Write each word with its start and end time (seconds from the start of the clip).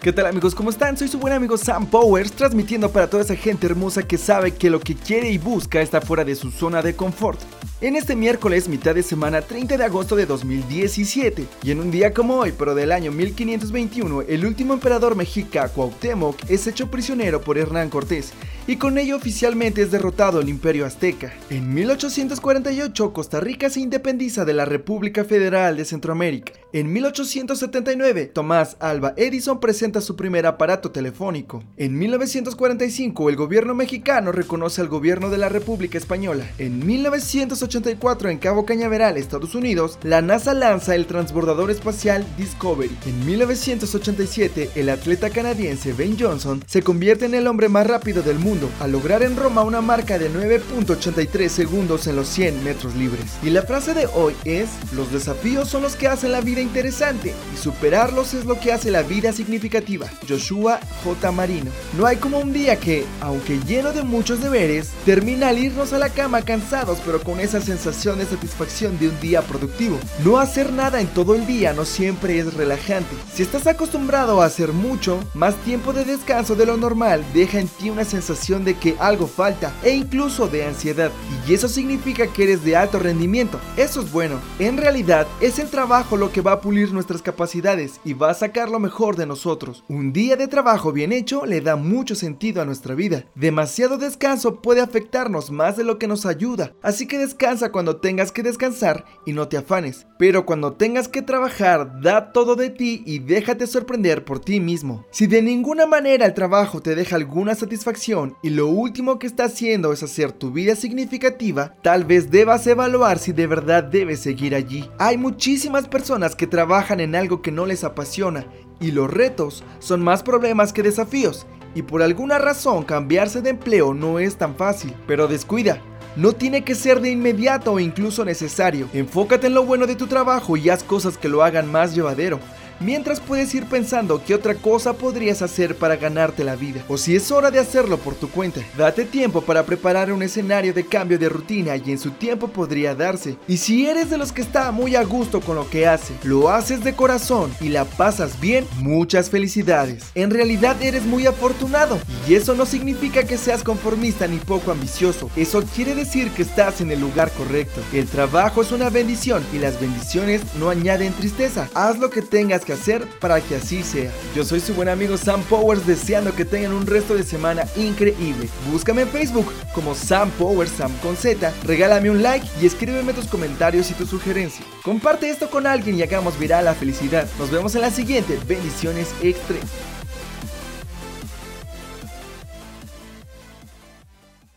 ¿Qué 0.00 0.12
tal 0.12 0.26
amigos? 0.26 0.54
¿Cómo 0.54 0.70
están? 0.70 0.96
Soy 0.96 1.08
su 1.08 1.18
buen 1.18 1.34
amigo 1.34 1.58
Sam 1.58 1.84
Powers, 1.86 2.32
transmitiendo 2.32 2.90
para 2.90 3.10
toda 3.10 3.24
esa 3.24 3.34
gente 3.34 3.66
hermosa 3.66 4.06
que 4.06 4.16
sabe 4.16 4.54
que 4.54 4.70
lo 4.70 4.80
que 4.80 4.94
quiere 4.94 5.28
y 5.28 5.38
busca 5.38 5.82
está 5.82 6.00
fuera 6.00 6.24
de 6.24 6.36
su 6.36 6.50
zona 6.50 6.80
de 6.82 6.94
confort. 6.94 7.40
En 7.80 7.96
este 7.96 8.16
miércoles, 8.16 8.68
mitad 8.68 8.94
de 8.94 9.02
semana 9.02 9.42
30 9.42 9.76
de 9.76 9.84
agosto 9.84 10.16
de 10.16 10.24
2017, 10.24 11.46
y 11.62 11.70
en 11.72 11.80
un 11.80 11.90
día 11.90 12.14
como 12.14 12.36
hoy, 12.36 12.54
pero 12.56 12.74
del 12.74 12.92
año 12.92 13.10
1521, 13.12 14.22
el 14.22 14.46
último 14.46 14.72
emperador 14.72 15.16
mexica 15.16 15.68
Cuauhtémoc 15.68 16.36
es 16.48 16.66
hecho 16.66 16.90
prisionero 16.90 17.40
por 17.40 17.58
Hernán 17.58 17.90
Cortés, 17.90 18.32
y 18.68 18.76
con 18.76 18.98
ello 18.98 19.16
oficialmente 19.16 19.80
es 19.80 19.90
derrotado 19.90 20.40
el 20.40 20.50
imperio 20.50 20.84
azteca. 20.84 21.32
En 21.48 21.72
1848, 21.72 23.14
Costa 23.14 23.40
Rica 23.40 23.70
se 23.70 23.80
independiza 23.80 24.44
de 24.44 24.52
la 24.52 24.66
República 24.66 25.24
Federal 25.24 25.78
de 25.78 25.86
Centroamérica. 25.86 26.52
En 26.74 26.92
1879, 26.92 28.26
Tomás 28.26 28.76
Alba 28.78 29.14
Edison 29.16 29.58
presenta 29.58 30.02
su 30.02 30.16
primer 30.16 30.44
aparato 30.44 30.90
telefónico. 30.90 31.64
En 31.78 31.98
1945, 31.98 33.30
el 33.30 33.36
gobierno 33.36 33.74
mexicano 33.74 34.32
reconoce 34.32 34.82
al 34.82 34.88
gobierno 34.88 35.30
de 35.30 35.38
la 35.38 35.48
República 35.48 35.96
Española. 35.96 36.44
En 36.58 36.84
1984, 36.84 38.28
en 38.28 38.36
Cabo 38.36 38.66
Cañaveral, 38.66 39.16
Estados 39.16 39.54
Unidos, 39.54 39.98
la 40.02 40.20
NASA 40.20 40.52
lanza 40.52 40.94
el 40.94 41.06
transbordador 41.06 41.70
espacial 41.70 42.22
Discovery. 42.36 42.94
En 43.06 43.24
1987, 43.24 44.72
el 44.74 44.90
atleta 44.90 45.30
canadiense 45.30 45.94
Ben 45.94 46.18
Johnson 46.20 46.62
se 46.66 46.82
convierte 46.82 47.24
en 47.24 47.34
el 47.34 47.46
hombre 47.46 47.70
más 47.70 47.86
rápido 47.86 48.22
del 48.22 48.38
mundo 48.38 48.57
al 48.80 48.92
lograr 48.92 49.22
en 49.22 49.36
Roma 49.36 49.62
una 49.62 49.80
marca 49.80 50.18
de 50.18 50.30
9.83 50.30 51.48
segundos 51.48 52.06
en 52.06 52.16
los 52.16 52.28
100 52.28 52.64
metros 52.64 52.94
libres. 52.94 53.24
Y 53.42 53.50
la 53.50 53.62
frase 53.62 53.94
de 53.94 54.06
hoy 54.06 54.34
es, 54.44 54.68
los 54.92 55.12
desafíos 55.12 55.68
son 55.68 55.82
los 55.82 55.96
que 55.96 56.08
hacen 56.08 56.32
la 56.32 56.40
vida 56.40 56.60
interesante 56.60 57.34
y 57.54 57.56
superarlos 57.56 58.34
es 58.34 58.44
lo 58.44 58.58
que 58.58 58.72
hace 58.72 58.90
la 58.90 59.02
vida 59.02 59.32
significativa. 59.32 60.08
Joshua 60.28 60.80
J. 61.04 61.32
Marino. 61.32 61.70
No 61.96 62.06
hay 62.06 62.16
como 62.16 62.38
un 62.38 62.52
día 62.52 62.76
que, 62.76 63.04
aunque 63.20 63.60
lleno 63.60 63.92
de 63.92 64.02
muchos 64.02 64.40
deberes, 64.40 64.90
termina 65.04 65.48
al 65.48 65.58
irnos 65.58 65.92
a 65.92 65.98
la 65.98 66.08
cama 66.08 66.42
cansados 66.42 66.98
pero 67.04 67.20
con 67.22 67.40
esa 67.40 67.60
sensación 67.60 68.18
de 68.18 68.26
satisfacción 68.26 68.98
de 68.98 69.08
un 69.08 69.20
día 69.20 69.42
productivo. 69.42 69.98
No 70.24 70.38
hacer 70.38 70.72
nada 70.72 71.00
en 71.00 71.08
todo 71.08 71.34
el 71.34 71.46
día 71.46 71.72
no 71.72 71.84
siempre 71.84 72.38
es 72.38 72.54
relajante. 72.54 73.14
Si 73.34 73.42
estás 73.42 73.66
acostumbrado 73.66 74.40
a 74.40 74.46
hacer 74.46 74.72
mucho, 74.72 75.18
más 75.34 75.54
tiempo 75.64 75.92
de 75.92 76.04
descanso 76.04 76.54
de 76.54 76.66
lo 76.66 76.76
normal 76.76 77.24
deja 77.34 77.60
en 77.60 77.68
ti 77.68 77.90
una 77.90 78.04
sensación 78.04 78.47
de 78.48 78.74
que 78.74 78.96
algo 78.98 79.26
falta 79.26 79.74
e 79.82 79.90
incluso 79.90 80.48
de 80.48 80.64
ansiedad. 80.64 81.10
Y 81.46 81.52
eso 81.52 81.68
significa 81.68 82.26
que 82.26 82.44
eres 82.44 82.64
de 82.64 82.76
alto 82.76 82.98
rendimiento. 82.98 83.60
Eso 83.76 84.00
es 84.00 84.10
bueno. 84.10 84.40
En 84.58 84.78
realidad 84.78 85.26
es 85.40 85.58
el 85.58 85.68
trabajo 85.68 86.16
lo 86.16 86.32
que 86.32 86.40
va 86.40 86.52
a 86.52 86.60
pulir 86.60 86.92
nuestras 86.92 87.20
capacidades 87.20 88.00
y 88.04 88.14
va 88.14 88.30
a 88.30 88.34
sacar 88.34 88.70
lo 88.70 88.78
mejor 88.78 89.16
de 89.16 89.26
nosotros. 89.26 89.84
Un 89.88 90.12
día 90.12 90.36
de 90.36 90.48
trabajo 90.48 90.92
bien 90.92 91.12
hecho 91.12 91.44
le 91.44 91.60
da 91.60 91.76
mucho 91.76 92.14
sentido 92.14 92.62
a 92.62 92.64
nuestra 92.64 92.94
vida. 92.94 93.26
Demasiado 93.34 93.98
descanso 93.98 94.62
puede 94.62 94.80
afectarnos 94.80 95.50
más 95.50 95.76
de 95.76 95.84
lo 95.84 95.98
que 95.98 96.08
nos 96.08 96.24
ayuda. 96.24 96.72
Así 96.82 97.06
que 97.06 97.18
descansa 97.18 97.70
cuando 97.70 97.96
tengas 97.96 98.32
que 98.32 98.42
descansar 98.42 99.04
y 99.26 99.32
no 99.32 99.48
te 99.48 99.58
afanes. 99.58 100.06
Pero 100.18 100.46
cuando 100.46 100.72
tengas 100.72 101.06
que 101.08 101.22
trabajar, 101.22 102.00
da 102.00 102.32
todo 102.32 102.56
de 102.56 102.70
ti 102.70 103.02
y 103.04 103.18
déjate 103.18 103.66
sorprender 103.66 104.24
por 104.24 104.40
ti 104.40 104.58
mismo. 104.58 105.04
Si 105.10 105.26
de 105.26 105.42
ninguna 105.42 105.86
manera 105.86 106.24
el 106.24 106.34
trabajo 106.34 106.80
te 106.80 106.94
deja 106.94 107.16
alguna 107.16 107.54
satisfacción 107.54 108.36
y 108.42 108.50
lo 108.50 108.68
último 108.68 109.18
que 109.18 109.26
está 109.26 109.44
haciendo 109.44 109.92
es 109.92 110.02
hacer 110.02 110.32
tu 110.32 110.52
vida 110.52 110.76
significativa, 110.76 111.74
tal 111.82 112.04
vez 112.04 112.30
debas 112.30 112.66
evaluar 112.66 113.18
si 113.18 113.32
de 113.32 113.46
verdad 113.46 113.82
debes 113.82 114.20
seguir 114.20 114.54
allí. 114.54 114.88
Hay 114.98 115.18
muchísimas 115.18 115.88
personas 115.88 116.36
que 116.36 116.46
trabajan 116.46 117.00
en 117.00 117.14
algo 117.14 117.42
que 117.42 117.50
no 117.50 117.66
les 117.66 117.84
apasiona 117.84 118.46
y 118.80 118.92
los 118.92 119.10
retos 119.10 119.64
son 119.80 120.02
más 120.02 120.22
problemas 120.22 120.72
que 120.72 120.82
desafíos 120.82 121.46
y 121.74 121.82
por 121.82 122.02
alguna 122.02 122.38
razón 122.38 122.84
cambiarse 122.84 123.42
de 123.42 123.50
empleo 123.50 123.92
no 123.92 124.18
es 124.18 124.36
tan 124.36 124.54
fácil, 124.54 124.94
pero 125.06 125.26
descuida. 125.26 125.82
No 126.16 126.32
tiene 126.32 126.64
que 126.64 126.74
ser 126.74 127.00
de 127.00 127.10
inmediato 127.10 127.74
o 127.74 127.80
incluso 127.80 128.24
necesario. 128.24 128.88
Enfócate 128.92 129.46
en 129.46 129.54
lo 129.54 129.64
bueno 129.64 129.86
de 129.86 129.94
tu 129.94 130.06
trabajo 130.06 130.56
y 130.56 130.68
haz 130.68 130.82
cosas 130.82 131.16
que 131.16 131.28
lo 131.28 131.44
hagan 131.44 131.70
más 131.70 131.94
llevadero 131.94 132.40
mientras 132.80 133.20
puedes 133.20 133.54
ir 133.54 133.66
pensando 133.66 134.22
qué 134.24 134.34
otra 134.34 134.54
cosa 134.54 134.92
podrías 134.92 135.42
hacer 135.42 135.76
para 135.76 135.96
ganarte 135.96 136.44
la 136.44 136.56
vida. 136.56 136.84
O 136.88 136.96
si 136.96 137.16
es 137.16 137.30
hora 137.30 137.50
de 137.50 137.58
hacerlo 137.58 137.98
por 137.98 138.14
tu 138.14 138.28
cuenta, 138.28 138.60
date 138.76 139.04
tiempo 139.04 139.42
para 139.42 139.64
preparar 139.64 140.12
un 140.12 140.22
escenario 140.22 140.72
de 140.72 140.86
cambio 140.86 141.18
de 141.18 141.28
rutina 141.28 141.76
y 141.76 141.90
en 141.90 141.98
su 141.98 142.12
tiempo 142.12 142.48
podría 142.48 142.94
darse. 142.94 143.36
Y 143.46 143.56
si 143.56 143.86
eres 143.86 144.10
de 144.10 144.18
los 144.18 144.32
que 144.32 144.42
está 144.42 144.70
muy 144.72 144.96
a 144.96 145.04
gusto 145.04 145.40
con 145.40 145.56
lo 145.56 145.68
que 145.68 145.86
hace, 145.86 146.14
lo 146.22 146.50
haces 146.50 146.84
de 146.84 146.94
corazón 146.94 147.52
y 147.60 147.68
la 147.68 147.84
pasas 147.84 148.40
bien, 148.40 148.66
muchas 148.78 149.30
felicidades. 149.30 150.04
En 150.14 150.30
realidad 150.30 150.80
eres 150.82 151.04
muy 151.04 151.26
afortunado 151.26 151.98
y 152.28 152.34
eso 152.34 152.54
no 152.54 152.66
significa 152.66 153.24
que 153.24 153.38
seas 153.38 153.62
conformista 153.62 154.26
ni 154.26 154.38
poco 154.38 154.70
ambicioso. 154.70 155.30
Eso 155.36 155.62
quiere 155.74 155.94
decir 155.94 156.30
que 156.30 156.42
estás 156.42 156.80
en 156.80 156.90
el 156.90 157.00
lugar 157.00 157.30
correcto. 157.32 157.80
El 157.92 158.06
trabajo 158.06 158.62
es 158.62 158.72
una 158.72 158.90
bendición 158.90 159.44
y 159.52 159.58
las 159.58 159.80
bendiciones 159.80 160.42
no 160.58 160.70
añaden 160.70 161.12
tristeza. 161.12 161.68
Haz 161.74 161.98
lo 161.98 162.10
que 162.10 162.22
tengas 162.22 162.64
hacer 162.72 163.06
para 163.20 163.40
que 163.40 163.56
así 163.56 163.82
sea. 163.82 164.10
Yo 164.34 164.44
soy 164.44 164.60
su 164.60 164.74
buen 164.74 164.88
amigo 164.88 165.16
Sam 165.16 165.42
Powers 165.42 165.86
deseando 165.86 166.34
que 166.34 166.44
tengan 166.44 166.72
un 166.72 166.86
resto 166.86 167.14
de 167.14 167.22
semana 167.22 167.64
increíble. 167.76 168.48
Búscame 168.70 169.02
en 169.02 169.08
Facebook 169.08 169.52
como 169.74 169.94
Sam 169.94 170.30
Powers, 170.32 170.72
Sam 170.72 170.92
con 171.02 171.16
Z, 171.16 171.52
regálame 171.64 172.10
un 172.10 172.22
like 172.22 172.46
y 172.60 172.66
escríbeme 172.66 173.12
tus 173.12 173.26
comentarios 173.26 173.90
y 173.90 173.94
tus 173.94 174.10
sugerencias. 174.10 174.66
Comparte 174.82 175.30
esto 175.30 175.50
con 175.50 175.66
alguien 175.66 175.98
y 175.98 176.02
hagamos 176.02 176.38
viral 176.38 176.64
la 176.64 176.74
felicidad. 176.74 177.28
Nos 177.38 177.50
vemos 177.50 177.74
en 177.74 177.82
la 177.82 177.90
siguiente. 177.90 178.38
Bendiciones 178.46 179.08
extremas. 179.22 179.97